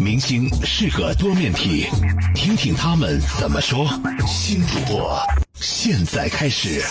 [0.00, 1.86] 明星是个多面体，
[2.34, 3.86] 听听他们怎么说。
[4.26, 5.18] 新主播
[5.54, 6.82] 现在开始。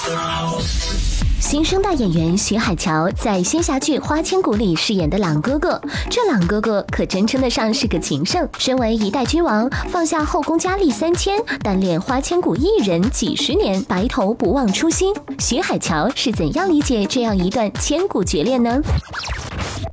[1.40, 8.48] 新生代演员徐海乔在仙侠剧《花千骨》里饰演的朗哥哥，这朗哥哥可真称得上是个情圣。
[8.58, 15.14] 身为一代君王，放下后宫佳丽三千，单恋花千骨一人几十年，白头不忘初心。
[15.40, 18.80] 徐海乔是怎样理解这样一段千古绝恋呢？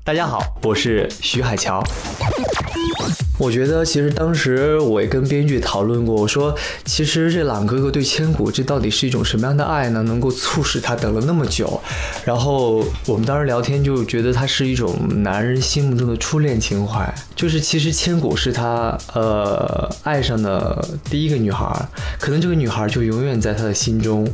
[0.05, 1.83] 大家好，我是徐海乔。
[3.39, 6.53] 我觉得其实当时我也跟编剧讨论过，我说
[6.85, 10.03] 其实这朗哥哥对千古这到底是一种什么样的爱呢？
[10.03, 11.81] 能够促使他等了那么久。
[12.25, 14.93] 然后我们当时聊天就觉得他是一种
[15.23, 24.29] 男人心目中的初恋情怀，就是其实千古是他呃爱上的第一个女孩，可能这个女孩就永远在他的心中，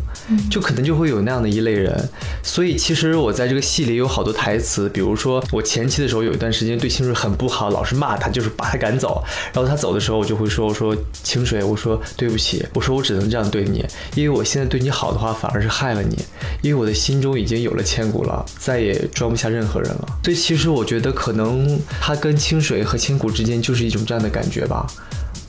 [0.50, 2.08] 就可能就会有那样的一类人。
[2.42, 8.94] 所以其实我在这个戏里有好多台词，比如说我前期的时候有一段时间对清水很不好，老是骂他，就是把他赶。
[8.94, 9.20] 走，
[9.52, 16.16] 然后他走的时候，我就会说：“我说清水，我说对不起，我说我只能这样对你，因为我现在对你好的话，反而是害了你，
[16.62, 20.06] 因为我的心中已经有了千古了，再也装不下任何人了。
[20.22, 24.86] 所以其实我觉得，可能他跟清水和千古之间就是一种这样的感觉吧。”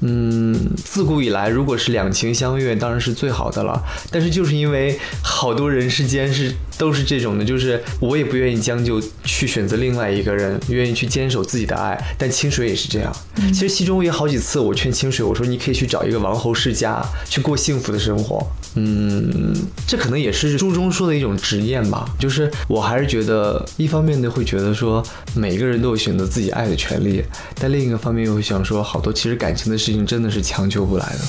[0.01, 3.81] 嗯，自古以来，如果是两情相悦，当然是最好的了。
[4.11, 11.97] 但是就是因为好多人世间是都是这种的，就是我也不愿意将就去选择另外一个人，愿意去坚守自己的爱。
[12.17, 13.15] 但清水也是这样。
[13.53, 18.45] 其实其中也好几次，我劝清水，我说你可以去找一个王侯世家，去过幸福的生活。
[18.75, 19.53] 嗯，
[19.87, 22.05] 这可能也是书中说的一种执念吧。
[22.19, 25.01] 就是我还是觉得，一方面呢会觉得说
[25.33, 27.23] 每个人都有选择自己爱的权利，
[27.59, 31.19] 但另一个方面又会想说，好多其实感情的事情真的是强求不来的。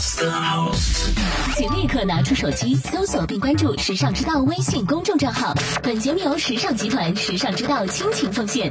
[1.57, 5.55] 请立刻拿出手机搜索并关注“时尚之道”微信公众账号。
[5.83, 8.71] 本节目由时尚集团时尚之道倾情奉献。